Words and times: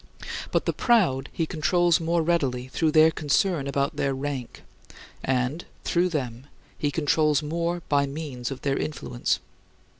But 0.51 0.65
the 0.65 0.73
proud 0.73 1.29
he 1.31 1.45
controls 1.45 1.99
more 1.99 2.23
readily 2.23 2.69
through 2.69 2.89
their 2.89 3.11
concern 3.11 3.67
about 3.67 3.97
their 3.97 4.15
rank 4.15 4.63
and, 5.23 5.63
through 5.83 6.09
them, 6.09 6.47
he 6.75 6.89
controls 6.89 7.43
more 7.43 7.83
by 7.87 8.07
means 8.07 8.49
of 8.49 8.63
their 8.63 8.77
influence. 8.77 9.37